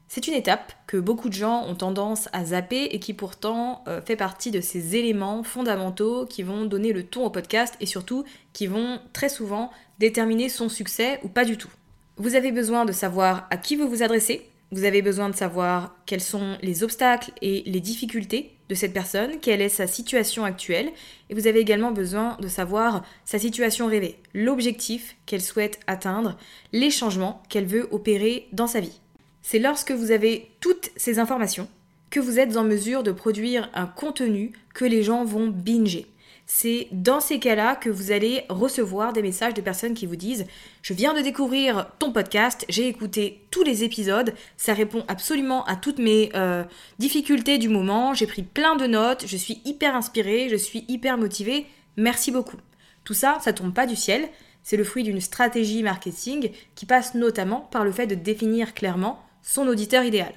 C'est 0.08 0.28
une 0.28 0.34
étape 0.34 0.74
que 0.86 0.98
beaucoup 0.98 1.30
de 1.30 1.34
gens 1.34 1.66
ont 1.66 1.76
tendance 1.76 2.30
à 2.34 2.46
zapper 2.46 2.84
et 2.92 3.00
qui 3.00 3.14
pourtant 3.14 3.84
euh, 3.88 4.02
fait 4.02 4.16
partie 4.16 4.52
de 4.52 4.62
ces 4.62 4.96
éléments 4.96 5.44
fondamentaux 5.44 6.26
qui 6.26 6.44
vont 6.44 6.66
donner 6.66 6.94
le 6.94 7.04
ton 7.04 7.26
au 7.26 7.30
podcast 7.30 7.76
et 7.80 7.86
surtout 7.86 8.24
qui 8.54 8.68
vont 8.68 9.00
très 9.12 9.30
souvent 9.30 9.72
déterminer 10.00 10.50
son 10.50 10.70
succès 10.70 11.20
ou 11.24 11.30
pas 11.30 11.46
du 11.46 11.58
tout. 11.58 11.72
Vous 12.18 12.36
avez 12.36 12.52
besoin 12.52 12.86
de 12.86 12.92
savoir 12.92 13.48
à 13.50 13.58
qui 13.58 13.76
vous 13.76 13.90
vous 13.90 14.04
adressez, 14.04 14.48
vous 14.72 14.86
avez 14.86 15.02
besoin 15.02 15.30
de 15.30 15.36
savoir 15.36 15.96
quels 16.06 16.22
sont 16.22 16.58
les 16.62 16.84
obstacles 16.84 17.32
et 17.42 17.64
les 17.66 17.80
difficultés 17.80 18.56
de 18.70 18.76
cette 18.76 18.94
personne, 18.94 19.40
quelle 19.40 19.62
est 19.62 19.70
sa 19.70 19.88
situation 19.88 20.46
actuelle, 20.46 20.92
et 21.30 21.36
vous 21.36 21.48
avez 21.48 21.60
également 21.60 21.92
besoin 21.92 22.38
de 22.40 22.48
savoir 22.48 23.04
sa 23.24 23.38
situation 23.38 23.88
rêvée, 23.88 24.18
l'objectif 24.34 25.16
qu'elle 25.26 25.42
souhaite 25.42 25.80
atteindre, 25.86 26.38
les 26.72 26.90
changements 26.90 27.44
qu'elle 27.50 27.68
veut 27.68 27.88
opérer 27.92 28.48
dans 28.52 28.68
sa 28.68 28.80
vie. 28.80 29.00
C'est 29.44 29.60
lorsque 29.60 29.92
vous 29.92 30.10
avez 30.10 30.50
toutes 30.60 30.90
ces 30.96 31.20
informations 31.20 31.68
que 32.10 32.20
vous 32.20 32.40
êtes 32.40 32.58
en 32.58 32.64
mesure 32.64 33.04
de 33.04 33.12
produire 33.12 33.70
un 33.76 33.86
contenu 33.86 34.52
que 34.74 34.86
les 34.86 35.04
gens 35.04 35.24
vont 35.24 35.48
binger 35.48 36.08
c'est 36.46 36.88
dans 36.92 37.20
ces 37.20 37.40
cas-là 37.40 37.76
que 37.76 37.90
vous 37.90 38.12
allez 38.12 38.44
recevoir 38.50 39.14
des 39.14 39.22
messages 39.22 39.54
de 39.54 39.62
personnes 39.62 39.94
qui 39.94 40.06
vous 40.06 40.16
disent 40.16 40.46
Je 40.82 40.94
viens 40.94 41.14
de 41.14 41.22
découvrir 41.22 41.88
ton 42.00 42.12
podcast, 42.12 42.66
j'ai 42.70 42.88
écouté 42.88 43.46
tous 43.50 43.64
les 43.64 43.84
épisodes, 43.84 44.34
ça 44.58 44.74
répond 44.74 45.06
absolument 45.08 45.64
à 45.66 45.76
toutes 45.76 46.00
mes 46.00 46.32
euh, 46.36 46.64
difficultés 47.00 47.58
du 47.58 47.70
moment, 47.70 48.14
j'ai 48.14 48.28
pris 48.28 48.44
plein 48.44 48.76
de 48.76 48.88
notes, 48.88 49.26
je 49.26 49.38
suis 49.38 49.62
hyper 49.66 49.96
inspirée, 49.96 50.50
je 50.50 50.56
suis 50.56 50.86
hyper 50.88 51.18
motivée, 51.18 51.66
merci 51.98 52.32
beaucoup. 52.32 52.58
Tout 53.04 53.14
ça, 53.14 53.38
ça 53.42 53.54
tombe 53.54 53.74
pas 53.74 53.86
du 53.86 53.96
ciel, 53.96 54.28
c'est 54.64 54.78
le 54.78 54.84
fruit 54.84 55.04
d'une 55.04 55.22
stratégie 55.22 55.84
marketing 55.84 56.52
qui 56.76 56.86
passe 56.86 57.16
notamment 57.16 57.62
par 57.72 57.84
le 57.84 57.92
fait 57.92 58.08
de 58.08 58.16
définir 58.16 58.74
clairement 58.74 59.24
son 59.44 59.68
auditeur 59.68 60.04
idéal. 60.04 60.34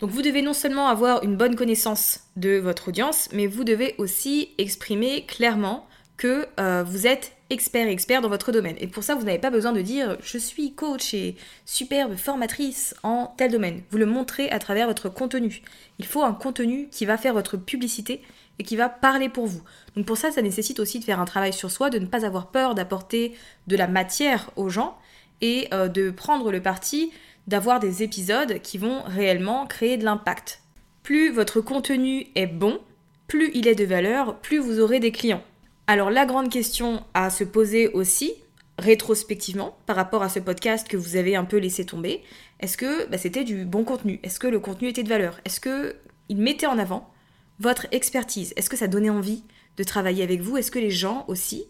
Donc 0.00 0.10
vous 0.10 0.22
devez 0.22 0.42
non 0.42 0.52
seulement 0.52 0.88
avoir 0.88 1.22
une 1.22 1.36
bonne 1.36 1.56
connaissance 1.56 2.20
de 2.36 2.58
votre 2.58 2.88
audience, 2.88 3.28
mais 3.32 3.46
vous 3.46 3.64
devez 3.64 3.94
aussi 3.98 4.50
exprimer 4.58 5.24
clairement 5.26 5.86
que 6.16 6.46
euh, 6.58 6.84
vous 6.86 7.06
êtes 7.06 7.32
expert 7.50 7.88
expert 7.88 8.22
dans 8.22 8.28
votre 8.28 8.52
domaine. 8.52 8.76
Et 8.78 8.86
pour 8.86 9.02
ça, 9.02 9.14
vous 9.14 9.24
n'avez 9.24 9.38
pas 9.38 9.50
besoin 9.50 9.72
de 9.72 9.80
dire 9.80 10.16
je 10.22 10.38
suis 10.38 10.74
coach 10.74 11.14
et 11.14 11.36
superbe 11.66 12.16
formatrice 12.16 12.94
en 13.02 13.34
tel 13.36 13.50
domaine. 13.50 13.82
Vous 13.90 13.98
le 13.98 14.06
montrez 14.06 14.50
à 14.50 14.58
travers 14.58 14.86
votre 14.86 15.08
contenu. 15.08 15.62
Il 15.98 16.06
faut 16.06 16.22
un 16.22 16.32
contenu 16.32 16.88
qui 16.90 17.04
va 17.06 17.16
faire 17.16 17.34
votre 17.34 17.56
publicité 17.56 18.22
et 18.58 18.62
qui 18.62 18.76
va 18.76 18.88
parler 18.88 19.28
pour 19.28 19.46
vous. 19.46 19.62
Donc 19.96 20.06
pour 20.06 20.16
ça, 20.16 20.30
ça 20.30 20.42
nécessite 20.42 20.80
aussi 20.80 21.00
de 21.00 21.04
faire 21.04 21.20
un 21.20 21.24
travail 21.24 21.52
sur 21.52 21.70
soi, 21.70 21.90
de 21.90 21.98
ne 21.98 22.06
pas 22.06 22.24
avoir 22.24 22.50
peur 22.50 22.74
d'apporter 22.74 23.34
de 23.66 23.76
la 23.76 23.88
matière 23.88 24.50
aux 24.56 24.68
gens 24.68 24.96
et 25.40 25.68
euh, 25.72 25.88
de 25.88 26.10
prendre 26.10 26.52
le 26.52 26.60
parti 26.62 27.10
d'avoir 27.50 27.80
des 27.80 28.04
épisodes 28.04 28.62
qui 28.62 28.78
vont 28.78 29.02
réellement 29.02 29.66
créer 29.66 29.96
de 29.96 30.04
l'impact. 30.04 30.62
Plus 31.02 31.32
votre 31.32 31.60
contenu 31.60 32.28
est 32.36 32.46
bon, 32.46 32.78
plus 33.26 33.50
il 33.54 33.66
est 33.66 33.74
de 33.74 33.84
valeur, 33.84 34.38
plus 34.38 34.58
vous 34.58 34.78
aurez 34.78 35.00
des 35.00 35.10
clients. 35.10 35.42
Alors 35.88 36.10
la 36.10 36.26
grande 36.26 36.48
question 36.48 37.02
à 37.12 37.28
se 37.28 37.42
poser 37.42 37.88
aussi, 37.88 38.34
rétrospectivement, 38.78 39.76
par 39.86 39.96
rapport 39.96 40.22
à 40.22 40.28
ce 40.28 40.38
podcast 40.38 40.86
que 40.86 40.96
vous 40.96 41.16
avez 41.16 41.34
un 41.34 41.44
peu 41.44 41.56
laissé 41.56 41.84
tomber, 41.84 42.22
est-ce 42.60 42.76
que 42.76 43.08
bah, 43.08 43.18
c'était 43.18 43.42
du 43.42 43.64
bon 43.64 43.82
contenu? 43.82 44.20
Est-ce 44.22 44.38
que 44.38 44.46
le 44.46 44.60
contenu 44.60 44.86
était 44.86 45.02
de 45.02 45.08
valeur? 45.08 45.40
Est-ce 45.44 45.58
que 45.58 45.96
il 46.28 46.36
mettait 46.36 46.66
en 46.66 46.78
avant 46.78 47.10
votre 47.58 47.88
expertise? 47.90 48.52
Est-ce 48.54 48.70
que 48.70 48.76
ça 48.76 48.86
donnait 48.86 49.10
envie 49.10 49.42
de 49.76 49.82
travailler 49.82 50.22
avec 50.22 50.40
vous? 50.40 50.56
Est-ce 50.56 50.70
que 50.70 50.78
les 50.78 50.92
gens 50.92 51.24
aussi 51.26 51.64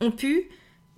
ont 0.00 0.12
pu 0.12 0.48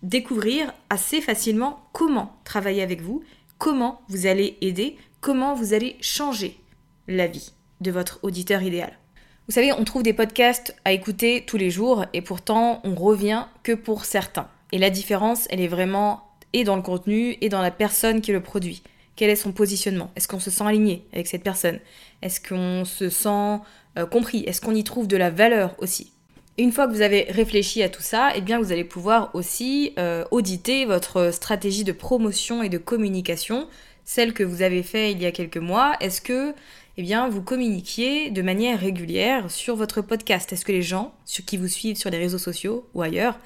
découvrir 0.02 0.74
assez 0.90 1.22
facilement 1.22 1.88
comment 1.92 2.38
travailler 2.44 2.82
avec 2.82 3.00
vous 3.00 3.22
comment 3.58 4.00
vous 4.08 4.26
allez 4.26 4.56
aider, 4.60 4.96
comment 5.20 5.54
vous 5.54 5.74
allez 5.74 5.96
changer 6.00 6.58
la 7.06 7.26
vie 7.26 7.52
de 7.80 7.90
votre 7.90 8.20
auditeur 8.22 8.62
idéal. 8.62 8.98
Vous 9.46 9.54
savez, 9.54 9.72
on 9.72 9.84
trouve 9.84 10.02
des 10.02 10.12
podcasts 10.12 10.76
à 10.84 10.92
écouter 10.92 11.44
tous 11.46 11.56
les 11.56 11.70
jours 11.70 12.04
et 12.12 12.22
pourtant 12.22 12.80
on 12.84 12.94
revient 12.94 13.46
que 13.62 13.72
pour 13.72 14.04
certains. 14.04 14.48
Et 14.72 14.78
la 14.78 14.90
différence, 14.90 15.46
elle 15.50 15.60
est 15.60 15.68
vraiment 15.68 16.22
et 16.52 16.64
dans 16.64 16.76
le 16.76 16.82
contenu 16.82 17.36
et 17.40 17.48
dans 17.48 17.62
la 17.62 17.70
personne 17.70 18.20
qui 18.20 18.32
le 18.32 18.42
produit. 18.42 18.82
Quel 19.16 19.30
est 19.30 19.36
son 19.36 19.52
positionnement? 19.52 20.10
Est-ce 20.16 20.28
qu'on 20.28 20.38
se 20.38 20.50
sent 20.50 20.64
aligné 20.64 21.06
avec 21.12 21.26
cette 21.26 21.42
personne? 21.42 21.80
Est-ce 22.22 22.40
qu'on 22.40 22.84
se 22.84 23.08
sent 23.08 23.58
euh, 23.98 24.06
compris? 24.06 24.44
Est-ce 24.46 24.60
qu'on 24.60 24.74
y 24.74 24.84
trouve 24.84 25.08
de 25.08 25.16
la 25.16 25.30
valeur 25.30 25.74
aussi? 25.78 26.12
Une 26.58 26.72
fois 26.72 26.86
que 26.86 26.92
vous 26.92 27.00
avez 27.00 27.26
réfléchi 27.30 27.82
à 27.82 27.88
tout 27.88 28.02
ça, 28.02 28.30
eh 28.34 28.40
bien 28.40 28.58
vous 28.58 28.72
allez 28.72 28.84
pouvoir 28.84 29.30
aussi 29.34 29.92
euh, 29.98 30.24
auditer 30.30 30.84
votre 30.84 31.32
stratégie 31.32 31.84
de 31.84 31.92
promotion 31.92 32.62
et 32.62 32.68
de 32.68 32.78
communication, 32.78 33.68
celle 34.04 34.34
que 34.34 34.42
vous 34.42 34.62
avez 34.62 34.82
fait 34.82 35.12
il 35.12 35.22
y 35.22 35.26
a 35.26 35.32
quelques 35.32 35.58
mois. 35.58 35.94
Est-ce 36.00 36.20
que 36.20 36.54
eh 37.00 37.02
bien, 37.02 37.28
vous 37.28 37.42
communiquiez 37.42 38.30
de 38.32 38.42
manière 38.42 38.80
régulière 38.80 39.48
sur 39.52 39.76
votre 39.76 40.02
podcast? 40.02 40.52
Est-ce 40.52 40.64
que 40.64 40.72
les 40.72 40.82
gens 40.82 41.14
qui 41.46 41.56
vous 41.56 41.68
suivent 41.68 41.96
sur 41.96 42.10
les 42.10 42.18
réseaux 42.18 42.38
sociaux 42.38 42.88
ou 42.92 43.02
ailleurs 43.02 43.38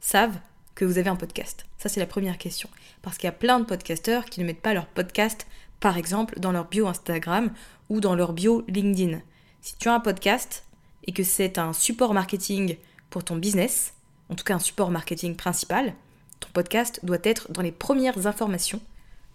savent 0.00 0.38
que 0.74 0.84
vous 0.84 0.98
avez 0.98 1.08
un 1.08 1.16
podcast? 1.16 1.64
Ça, 1.78 1.88
c'est 1.88 2.00
la 2.00 2.06
première 2.06 2.36
question. 2.36 2.68
Parce 3.00 3.16
qu'il 3.16 3.28
y 3.28 3.30
a 3.30 3.32
plein 3.32 3.60
de 3.60 3.64
podcasteurs 3.64 4.26
qui 4.26 4.40
ne 4.40 4.44
mettent 4.44 4.60
pas 4.60 4.74
leur 4.74 4.84
podcast, 4.84 5.46
par 5.80 5.96
exemple, 5.96 6.38
dans 6.38 6.52
leur 6.52 6.68
bio 6.68 6.86
Instagram 6.86 7.50
ou 7.88 8.00
dans 8.00 8.14
leur 8.14 8.34
bio 8.34 8.62
LinkedIn. 8.68 9.22
Si 9.62 9.74
tu 9.78 9.88
as 9.88 9.94
un 9.94 10.00
podcast, 10.00 10.66
et 11.06 11.12
que 11.12 11.22
c'est 11.22 11.58
un 11.58 11.72
support 11.72 12.14
marketing 12.14 12.76
pour 13.10 13.24
ton 13.24 13.36
business, 13.36 13.94
en 14.28 14.34
tout 14.34 14.44
cas 14.44 14.54
un 14.54 14.58
support 14.58 14.90
marketing 14.90 15.36
principal, 15.36 15.94
ton 16.40 16.48
podcast 16.52 17.00
doit 17.02 17.18
être 17.22 17.52
dans 17.52 17.62
les 17.62 17.72
premières 17.72 18.26
informations 18.26 18.80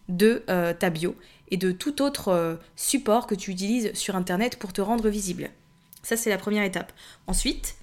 de 0.09 0.43
euh, 0.49 0.73
ta 0.73 0.89
bio 0.89 1.15
et 1.51 1.57
de 1.57 1.71
tout 1.71 2.01
autre 2.01 2.29
euh, 2.29 2.55
support 2.75 3.27
que 3.27 3.35
tu 3.35 3.51
utilises 3.51 3.93
sur 3.93 4.15
Internet 4.15 4.57
pour 4.57 4.73
te 4.73 4.81
rendre 4.81 5.09
visible. 5.09 5.49
Ça, 6.03 6.17
c'est 6.17 6.29
la 6.29 6.37
première 6.37 6.63
étape. 6.63 6.93
Ensuite, 7.27 7.75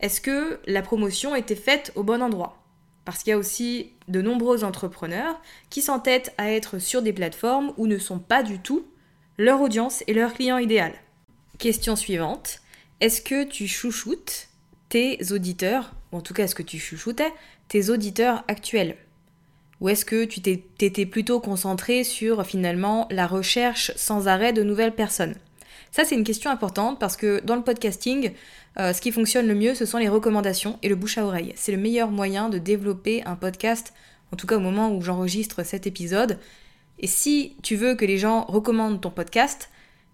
est-ce 0.00 0.20
que 0.20 0.60
la 0.66 0.82
promotion 0.82 1.34
était 1.34 1.56
faite 1.56 1.92
au 1.94 2.02
bon 2.02 2.22
endroit? 2.22 2.58
Parce 3.04 3.22
qu'il 3.22 3.30
y 3.30 3.34
a 3.34 3.38
aussi 3.38 3.92
de 4.08 4.22
nombreux 4.22 4.64
entrepreneurs 4.64 5.40
qui 5.70 5.82
s'entêtent 5.82 6.32
à 6.38 6.50
être 6.50 6.78
sur 6.78 7.02
des 7.02 7.12
plateformes 7.12 7.72
où 7.76 7.86
ne 7.86 7.98
sont 7.98 8.18
pas 8.18 8.42
du 8.42 8.60
tout 8.60 8.86
leur 9.38 9.60
audience 9.60 10.04
et 10.06 10.14
leur 10.14 10.34
client 10.34 10.58
idéal. 10.58 10.92
Question 11.58 11.96
suivante, 11.96 12.61
est-ce 13.02 13.20
que 13.20 13.42
tu 13.42 13.66
chouchoutes 13.66 14.48
tes 14.88 15.18
auditeurs, 15.32 15.92
ou 16.12 16.18
en 16.18 16.20
tout 16.20 16.34
cas 16.34 16.44
est-ce 16.44 16.54
que 16.54 16.62
tu 16.62 16.78
chouchoutais 16.78 17.32
tes 17.66 17.90
auditeurs 17.90 18.44
actuels? 18.46 18.96
Ou 19.80 19.88
est-ce 19.88 20.04
que 20.04 20.24
tu 20.24 20.40
t'étais 20.40 21.04
plutôt 21.04 21.40
concentré 21.40 22.04
sur 22.04 22.46
finalement 22.46 23.08
la 23.10 23.26
recherche 23.26 23.90
sans 23.96 24.28
arrêt 24.28 24.52
de 24.52 24.62
nouvelles 24.62 24.94
personnes? 24.94 25.34
Ça 25.90 26.04
c'est 26.04 26.14
une 26.14 26.22
question 26.22 26.48
importante 26.48 27.00
parce 27.00 27.16
que 27.16 27.40
dans 27.40 27.56
le 27.56 27.64
podcasting, 27.64 28.34
euh, 28.78 28.92
ce 28.92 29.00
qui 29.00 29.10
fonctionne 29.10 29.48
le 29.48 29.56
mieux 29.56 29.74
ce 29.74 29.84
sont 29.84 29.98
les 29.98 30.08
recommandations 30.08 30.78
et 30.84 30.88
le 30.88 30.94
bouche 30.94 31.18
à 31.18 31.24
oreille. 31.24 31.54
C'est 31.56 31.72
le 31.72 31.78
meilleur 31.78 32.12
moyen 32.12 32.50
de 32.50 32.58
développer 32.58 33.24
un 33.24 33.34
podcast, 33.34 33.94
en 34.32 34.36
tout 34.36 34.46
cas 34.46 34.58
au 34.58 34.60
moment 34.60 34.94
où 34.94 35.02
j'enregistre 35.02 35.64
cet 35.64 35.88
épisode. 35.88 36.38
Et 37.00 37.08
si 37.08 37.56
tu 37.64 37.74
veux 37.74 37.96
que 37.96 38.04
les 38.04 38.18
gens 38.18 38.44
recommandent 38.44 39.00
ton 39.00 39.10
podcast, 39.10 39.71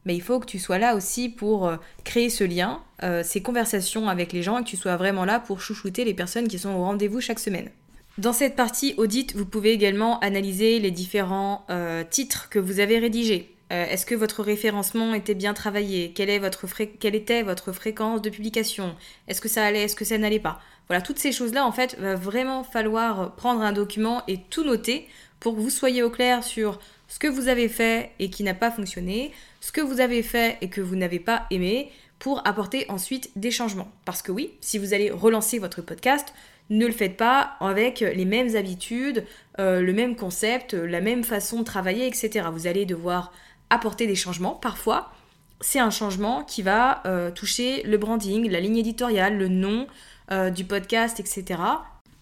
mais 0.08 0.16
il 0.16 0.22
faut 0.22 0.40
que 0.40 0.46
tu 0.46 0.58
sois 0.58 0.78
là 0.78 0.96
aussi 0.96 1.28
pour 1.28 1.68
euh, 1.68 1.76
créer 2.02 2.30
ce 2.30 2.42
lien, 2.42 2.80
euh, 3.02 3.22
ces 3.22 3.42
conversations 3.42 4.08
avec 4.08 4.32
les 4.32 4.42
gens 4.42 4.58
et 4.58 4.64
que 4.64 4.68
tu 4.68 4.78
sois 4.78 4.96
vraiment 4.96 5.26
là 5.26 5.38
pour 5.38 5.60
chouchouter 5.60 6.02
les 6.02 6.14
personnes 6.14 6.48
qui 6.48 6.58
sont 6.58 6.70
au 6.70 6.82
rendez-vous 6.82 7.20
chaque 7.20 7.38
semaine. 7.38 7.68
Dans 8.16 8.32
cette 8.32 8.56
partie 8.56 8.94
audit, 8.96 9.36
vous 9.36 9.44
pouvez 9.44 9.70
également 9.70 10.18
analyser 10.20 10.80
les 10.80 10.90
différents 10.90 11.66
euh, 11.68 12.04
titres 12.08 12.48
que 12.48 12.58
vous 12.58 12.80
avez 12.80 12.98
rédigés. 12.98 13.54
Est-ce 13.70 14.06
que 14.06 14.14
votre 14.14 14.42
référencement 14.42 15.12
était 15.12 15.34
bien 15.34 15.52
travaillé? 15.52 16.14
Quelle, 16.14 16.30
est 16.30 16.38
votre 16.38 16.64
quelle 16.98 17.14
était 17.14 17.42
votre 17.42 17.72
fréquence 17.72 18.22
de 18.22 18.30
publication? 18.30 18.96
Est-ce 19.28 19.42
que 19.42 19.48
ça 19.50 19.62
allait? 19.62 19.82
Est-ce 19.82 19.94
que 19.94 20.06
ça 20.06 20.16
n'allait 20.16 20.38
pas? 20.38 20.58
Voilà, 20.86 21.02
toutes 21.02 21.18
ces 21.18 21.32
choses-là, 21.32 21.66
en 21.66 21.72
fait, 21.72 21.94
va 21.98 22.14
vraiment 22.14 22.64
falloir 22.64 23.34
prendre 23.34 23.60
un 23.60 23.72
document 23.72 24.22
et 24.26 24.38
tout 24.48 24.64
noter 24.64 25.06
pour 25.38 25.54
que 25.54 25.60
vous 25.60 25.68
soyez 25.68 26.02
au 26.02 26.08
clair 26.08 26.44
sur 26.44 26.78
ce 27.08 27.18
que 27.18 27.26
vous 27.26 27.48
avez 27.48 27.68
fait 27.68 28.12
et 28.18 28.30
qui 28.30 28.42
n'a 28.42 28.54
pas 28.54 28.70
fonctionné, 28.70 29.32
ce 29.60 29.72
que 29.72 29.80
vous 29.80 30.00
avez 30.00 30.22
fait 30.22 30.58
et 30.60 30.68
que 30.68 30.80
vous 30.80 30.96
n'avez 30.96 31.20
pas 31.20 31.46
aimé, 31.50 31.90
pour 32.18 32.46
apporter 32.46 32.84
ensuite 32.88 33.30
des 33.36 33.50
changements. 33.50 33.90
Parce 34.04 34.22
que 34.22 34.32
oui, 34.32 34.52
si 34.60 34.78
vous 34.78 34.92
allez 34.92 35.10
relancer 35.10 35.58
votre 35.58 35.82
podcast, 35.82 36.34
ne 36.70 36.86
le 36.86 36.92
faites 36.92 37.16
pas 37.16 37.56
avec 37.60 38.00
les 38.00 38.24
mêmes 38.24 38.56
habitudes, 38.56 39.24
euh, 39.58 39.80
le 39.80 39.92
même 39.92 40.16
concept, 40.16 40.74
la 40.74 41.00
même 41.00 41.24
façon 41.24 41.60
de 41.60 41.64
travailler, 41.64 42.06
etc. 42.06 42.48
Vous 42.52 42.66
allez 42.66 42.86
devoir 42.86 43.32
apporter 43.70 44.06
des 44.06 44.14
changements. 44.14 44.54
Parfois, 44.54 45.12
c'est 45.60 45.80
un 45.80 45.90
changement 45.90 46.44
qui 46.44 46.62
va 46.62 47.02
euh, 47.06 47.30
toucher 47.30 47.82
le 47.84 47.98
branding, 47.98 48.50
la 48.50 48.60
ligne 48.60 48.76
éditoriale, 48.76 49.36
le 49.36 49.48
nom 49.48 49.86
euh, 50.30 50.50
du 50.50 50.64
podcast, 50.64 51.20
etc. 51.20 51.60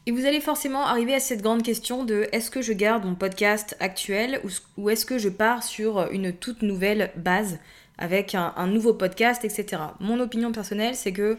Et 0.08 0.12
vous 0.12 0.24
allez 0.24 0.40
forcément 0.40 0.86
arriver 0.86 1.14
à 1.14 1.20
cette 1.20 1.42
grande 1.42 1.64
question 1.64 2.04
de 2.04 2.28
est-ce 2.30 2.48
que 2.48 2.62
je 2.62 2.72
garde 2.72 3.04
mon 3.04 3.16
podcast 3.16 3.76
actuel 3.80 4.40
ou, 4.76 4.88
est-ce 4.88 5.04
que 5.04 5.18
je 5.18 5.28
pars 5.28 5.64
sur 5.64 6.08
une 6.12 6.32
toute 6.32 6.62
nouvelle 6.62 7.10
base 7.16 7.58
avec 7.98 8.36
un, 8.36 8.54
un 8.56 8.68
nouveau 8.68 8.94
podcast, 8.94 9.44
etc. 9.44 9.82
Mon 9.98 10.20
opinion 10.20 10.52
personnelle, 10.52 10.94
c'est 10.94 11.12
que 11.12 11.38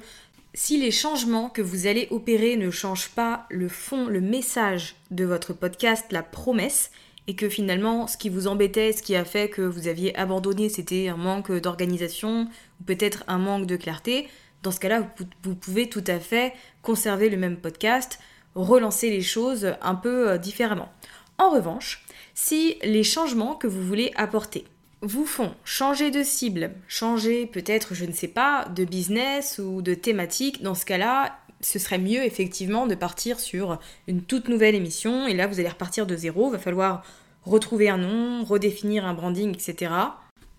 si 0.54 0.78
les 0.78 0.92
changements 0.92 1.48
que 1.48 1.62
vous 1.62 1.88
allez 1.88 2.10
opérer 2.12 2.58
ne 2.58 2.70
changent 2.70 3.12
pas 3.12 3.46
le 3.50 3.70
fond, 3.70 4.08
le 4.08 4.20
message 4.20 4.96
de 5.12 5.24
votre 5.24 5.54
podcast, 5.54 6.08
la 6.12 6.24
promesse, 6.24 6.92
et 7.28 7.36
que 7.36 7.48
finalement 7.48 8.06
ce 8.08 8.18
qui 8.18 8.28
vous 8.28 8.48
embêtait, 8.48 8.92
ce 8.92 9.02
qui 9.02 9.16
a 9.16 9.24
fait 9.24 9.50
que 9.50 9.62
vous 9.62 9.88
aviez 9.88 10.14
abandonné, 10.18 10.68
c'était 10.68 11.08
un 11.08 11.16
manque 11.16 11.54
d'organisation 11.54 12.50
ou 12.82 12.84
peut-être 12.84 13.24
un 13.30 13.38
manque 13.38 13.66
de 13.66 13.78
clarté, 13.78 14.28
dans 14.64 14.72
ce 14.72 14.80
cas-là, 14.82 15.08
vous 15.44 15.56
pouvez 15.56 15.88
tout 15.88 16.04
à 16.08 16.20
fait 16.20 16.52
conserver 16.82 17.30
le 17.30 17.38
même 17.38 17.58
podcast, 17.58 18.20
relancer 18.58 19.10
les 19.10 19.22
choses 19.22 19.76
un 19.82 19.96
peu 19.96 20.30
euh, 20.30 20.38
différemment. 20.38 20.90
En 21.38 21.50
revanche, 21.50 22.04
si 22.34 22.78
les 22.84 23.04
changements 23.04 23.56
que 23.56 23.68
vous 23.68 23.84
voulez 23.84 24.12
apporter 24.16 24.66
vous 25.02 25.26
font 25.26 25.54
changer 25.64 26.10
de 26.10 26.24
cible, 26.24 26.72
changer 26.88 27.46
peut-être, 27.46 27.94
je 27.94 28.06
ne 28.06 28.12
sais 28.12 28.28
pas, 28.28 28.68
de 28.76 28.84
business 28.84 29.62
ou 29.64 29.84
de 29.84 29.94
thématique, 29.94 30.64
dans 30.64 30.74
ce 30.74 30.86
cas-là, 30.86 31.38
ce 31.62 31.78
serait 31.78 32.00
mieux 32.00 32.24
effectivement 32.24 32.88
de 32.88 32.96
partir 32.96 33.40
sur 33.40 33.80
une 34.08 34.24
toute 34.24 34.48
nouvelle 34.48 34.76
émission 34.76 35.28
et 35.28 35.36
là 35.36 35.48
vous 35.48 35.60
allez 35.60 35.70
repartir 35.70 36.08
de 36.08 36.16
zéro, 36.16 36.50
va 36.50 36.58
falloir 36.58 37.04
retrouver 37.44 37.90
un 37.90 37.98
nom, 37.98 38.44
redéfinir 38.44 39.06
un 39.06 39.14
branding, 39.14 39.54
etc. 39.54 39.92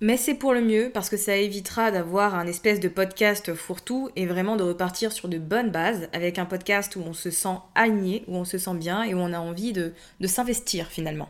Mais 0.01 0.17
c'est 0.17 0.35
pour 0.35 0.55
le 0.55 0.61
mieux 0.61 0.91
parce 0.95 1.11
que 1.11 1.17
ça 1.17 1.37
évitera 1.37 1.91
d'avoir 1.91 2.37
un 2.37 2.47
espèce 2.47 2.79
de 2.79 2.89
podcast 2.89 3.55
fourre-tout 3.55 4.11
et 4.15 4.27
vraiment 4.27 4.55
de 4.55 4.63
repartir 4.63 5.11
sur 5.11 5.29
de 5.29 5.39
bonnes 5.39 5.73
bases 5.73 6.09
avec 6.13 6.39
un 6.39 6.45
podcast 6.45 6.95
où 6.95 7.01
on 7.01 7.13
se 7.13 7.33
sent 7.33 7.57
aligné, 7.75 8.23
où 8.29 8.37
on 8.37 8.45
se 8.45 8.59
sent 8.59 8.75
bien 8.75 9.03
et 9.03 9.13
où 9.15 9.19
on 9.19 9.33
a 9.33 9.41
envie 9.41 9.73
de, 9.73 9.93
s'investir 10.25 10.87
finalement. 10.87 11.29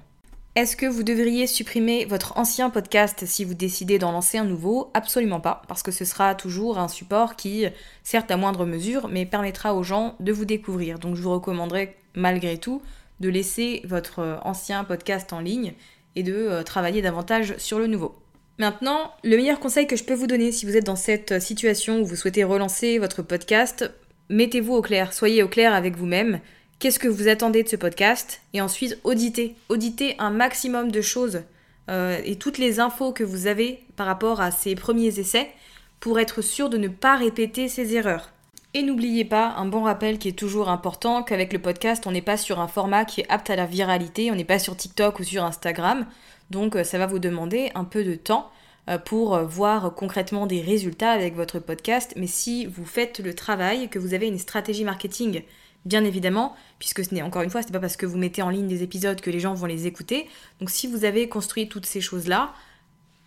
Est-ce 0.54 0.76
que 0.76 0.84
vous 0.84 1.02
devriez 1.02 1.46
supprimer 1.46 2.04
votre 2.04 2.37
ancien 2.37 2.68
podcast 2.68 3.25
si 3.25 3.42
vous 3.42 3.54
décidez 3.54 3.98
d'en 3.98 4.12
lancer 4.12 4.37
un 4.37 4.44
nouveau? 4.44 4.90
Absolument 4.92 5.40
pas, 5.40 5.62
parce 5.66 5.82
que 5.82 5.92
ce 5.92 6.04
sera 6.04 6.34
toujours 6.34 6.78
un 6.78 6.88
support 6.88 7.37
qui, 7.37 7.64
certes 8.02 8.30
à 8.30 8.37
moindre 8.37 8.66
mesure, 8.66 9.08
mais 9.08 9.25
permettra 9.25 9.75
aux 9.75 9.82
gens 9.82 10.14
de 10.20 10.32
vous 10.32 10.44
découvrir. 10.44 10.98
Donc 10.98 11.16
je 11.16 11.22
vous 11.22 11.32
recommanderais 11.32 11.96
malgré 12.14 12.58
tout 12.58 12.82
de 13.20 13.30
laisser 13.30 13.80
votre 13.84 14.40
ancien 14.44 14.84
podcast 14.84 15.32
en 15.32 15.40
ligne 15.40 15.72
et 16.16 16.22
de 16.22 16.34
euh, 16.34 16.62
travailler 16.64 17.00
davantage 17.00 17.56
sur 17.56 17.78
le 17.78 17.87
nouveau. 17.87 18.14
Maintenant, 18.58 19.12
le 19.22 19.36
meilleur 19.36 19.60
conseil 19.60 19.86
que 19.86 19.94
je 19.94 20.02
peux 20.02 20.14
vous 20.14 20.26
donner 20.26 20.50
si 20.50 20.66
vous 20.66 20.76
êtes 20.76 20.86
dans 20.86 20.96
cette 20.96 21.40
situation 21.40 22.00
où 22.00 22.04
vous 22.04 22.16
souhaitez 22.16 22.42
relancer 22.42 22.98
votre 22.98 23.22
podcast, 23.22 23.88
mettez-vous 24.30 24.74
au 24.74 24.82
clair, 24.82 25.12
soyez 25.12 25.44
au 25.44 25.48
clair 25.48 25.72
avec 25.72 25.96
vous-même. 25.96 26.40
Qu'est-ce 26.80 26.98
que 26.98 27.06
vous 27.06 27.28
attendez 27.28 27.62
de 27.62 27.68
ce 27.68 27.76
podcast, 27.76 28.40
et 28.54 28.60
ensuite 28.60 28.98
auditez, 29.04 29.54
auditez 29.68 30.16
un 30.18 30.30
maximum 30.30 30.90
de 30.90 31.00
choses 31.00 31.42
euh, 31.88 32.20
et 32.24 32.36
toutes 32.36 32.58
les 32.58 32.80
infos 32.80 33.12
que 33.12 33.24
vous 33.24 33.46
avez 33.46 33.84
par 33.94 34.06
rapport 34.06 34.40
à 34.40 34.50
ces 34.50 34.74
premiers 34.74 35.20
essais 35.20 35.48
pour 36.00 36.18
être 36.18 36.42
sûr 36.42 36.68
de 36.68 36.78
ne 36.78 36.88
pas 36.88 37.16
répéter 37.16 37.68
ces 37.68 37.94
erreurs. 37.94 38.32
Et 38.75 38.82
n'oubliez 38.82 39.25
pas, 39.25 39.54
un 39.56 39.64
bon 39.64 39.82
rappel 39.82 40.18
qui 40.18 40.28
est 40.28 40.38
toujours 40.38 40.68
important, 40.68 41.22
qu'avec 41.22 41.52
le 41.52 41.58
podcast, 41.58 42.06
on 42.06 42.12
n'est 42.12 42.22
pas 42.22 42.37
sur 42.37 42.60
un 42.60 42.68
format 42.68 43.04
qui 43.04 43.22
est 43.22 43.30
apte 43.30 43.50
à 43.50 43.56
la 43.56 43.66
viralité, 43.66 44.30
on 44.30 44.34
n'est 44.34 44.44
pas 44.44 44.58
sur 44.58 44.76
TikTok 44.76 45.20
ou 45.20 45.25
sur 45.25 45.42
Instagram, 45.42 46.06
donc 46.50 46.76
euh, 46.76 46.84
ça 46.84 46.98
va 46.98 47.06
vous 47.06 47.18
demander 47.18 47.70
un 47.75 47.84
peu 47.84 48.04
de 48.04 48.14
temps 48.14 48.50
euh, 48.90 48.98
pour 48.98 49.38
voir 49.38 49.94
concrètement 49.94 50.46
des 50.46 50.60
résultats 50.60 51.12
avec 51.12 51.34
votre 51.34 51.60
podcast, 51.60 52.12
mais 52.16 52.26
si 52.26 52.66
vous 52.66 52.84
faites 52.84 53.20
le 53.20 53.34
travail, 53.34 53.88
que 53.88 53.98
vous 53.98 54.12
avez 54.12 54.28
une 54.28 54.38
stratégie 54.38 54.84
marketing 54.84 55.42
bien 55.84 56.04
évidemment, 56.04 56.54
puisque 56.78 57.04
ce 57.04 57.14
n'est 57.14 57.22
encore 57.22 57.42
une 57.42 57.50
fois, 57.50 57.62
ce 57.62 57.68
n'est 57.68 57.72
pas 57.72 57.80
parce 57.80 57.96
que 57.96 58.06
vous 58.06 58.18
mettez 58.18 58.42
en 58.42 58.50
ligne 58.50 58.68
des 58.68 58.82
épisodes 58.82 59.20
que 59.20 59.30
les 59.30 59.40
gens 59.40 59.54
vont 59.54 59.66
les 59.66 59.87
écouter. 59.87 60.28
Donc 60.60 60.70
si 60.70 60.87
vous 60.87 61.04
avez 61.04 61.28
construit 61.28 61.68
toutes 61.68 61.87
ces 61.87 62.00
choses-là, 62.00 62.52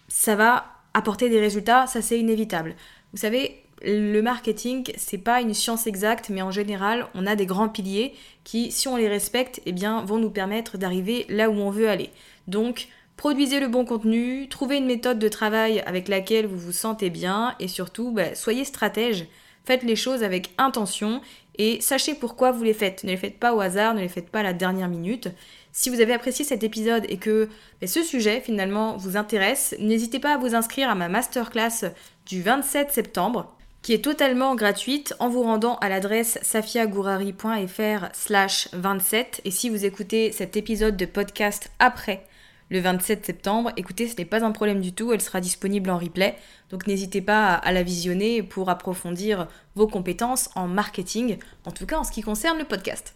ça 0.07 0.35
va 0.35 0.65
apporter 0.93 1.29
des 1.29 1.39
résultats, 1.39 1.87
ça 1.87 2.01
c'est 2.01 2.19
inévitable. 2.19 2.75
Vous 3.13 3.19
savez, 3.19 3.63
le 3.83 4.21
marketing, 4.21 4.91
c'est 4.97 5.17
pas 5.17 5.41
une 5.41 5.53
science 5.53 5.87
exacte, 5.87 6.29
mais 6.29 6.41
en 6.41 6.51
général, 6.51 7.07
on 7.15 7.25
a 7.25 7.35
des 7.35 7.45
grands 7.45 7.69
piliers 7.69 8.13
qui, 8.43 8.71
si 8.71 8.87
on 8.87 8.95
les 8.95 9.07
respecte, 9.07 9.61
eh 9.65 9.71
bien, 9.71 10.03
vont 10.03 10.17
nous 10.17 10.29
permettre 10.29 10.77
d'arriver 10.77 11.25
là 11.29 11.49
où 11.49 11.53
on 11.53 11.69
veut 11.69 11.89
aller. 11.89 12.09
Donc, 12.47 12.87
produisez 13.17 13.59
le 13.59 13.67
bon 13.67 13.85
contenu, 13.85 14.47
trouvez 14.49 14.77
une 14.77 14.85
méthode 14.85 15.19
de 15.19 15.27
travail 15.27 15.81
avec 15.85 16.07
laquelle 16.07 16.47
vous 16.47 16.57
vous 16.57 16.71
sentez 16.71 17.09
bien, 17.09 17.55
et 17.59 17.67
surtout, 17.67 18.11
bah, 18.11 18.35
soyez 18.35 18.65
stratège. 18.65 19.27
Faites 19.63 19.83
les 19.83 19.95
choses 19.95 20.23
avec 20.23 20.49
intention 20.57 21.21
et 21.57 21.81
sachez 21.81 22.15
pourquoi 22.15 22.51
vous 22.51 22.63
les 22.63 22.73
faites. 22.73 23.03
Ne 23.03 23.11
les 23.11 23.17
faites 23.17 23.37
pas 23.37 23.53
au 23.53 23.61
hasard, 23.61 23.93
ne 23.93 24.01
les 24.01 24.09
faites 24.09 24.29
pas 24.29 24.39
à 24.39 24.43
la 24.43 24.53
dernière 24.53 24.89
minute. 24.89 25.29
Si 25.71 25.91
vous 25.91 26.01
avez 26.01 26.13
apprécié 26.13 26.43
cet 26.43 26.63
épisode 26.63 27.05
et 27.09 27.17
que 27.17 27.47
ben, 27.79 27.87
ce 27.87 28.01
sujet 28.01 28.41
finalement 28.41 28.97
vous 28.97 29.17
intéresse, 29.17 29.75
n'hésitez 29.79 30.17
pas 30.17 30.33
à 30.33 30.37
vous 30.37 30.55
inscrire 30.55 30.89
à 30.89 30.95
ma 30.95 31.09
masterclass 31.09 31.91
du 32.25 32.41
27 32.41 32.91
septembre 32.91 33.55
qui 33.81 33.93
est 33.93 34.03
totalement 34.03 34.55
gratuite 34.55 35.13
en 35.19 35.29
vous 35.29 35.43
rendant 35.43 35.75
à 35.77 35.89
l'adresse 35.89 36.39
safiagourari.fr 36.41 38.05
slash 38.13 38.69
27 38.73 39.41
et 39.45 39.51
si 39.51 39.69
vous 39.69 39.85
écoutez 39.85 40.31
cet 40.31 40.55
épisode 40.55 40.97
de 40.97 41.05
podcast 41.05 41.71
après 41.79 42.25
le 42.69 42.79
27 42.79 43.25
septembre. 43.25 43.71
Écoutez, 43.75 44.07
ce 44.07 44.15
n'est 44.17 44.25
pas 44.25 44.43
un 44.45 44.51
problème 44.51 44.81
du 44.81 44.93
tout, 44.93 45.11
elle 45.11 45.21
sera 45.21 45.41
disponible 45.41 45.89
en 45.89 45.97
replay, 45.97 46.37
donc 46.69 46.87
n'hésitez 46.87 47.21
pas 47.21 47.53
à 47.53 47.71
la 47.71 47.83
visionner 47.83 48.41
pour 48.43 48.69
approfondir 48.69 49.47
vos 49.75 49.87
compétences 49.87 50.49
en 50.55 50.67
marketing, 50.67 51.37
en 51.65 51.71
tout 51.71 51.85
cas 51.85 51.99
en 51.99 52.03
ce 52.03 52.11
qui 52.11 52.21
concerne 52.21 52.57
le 52.57 52.65
podcast. 52.65 53.15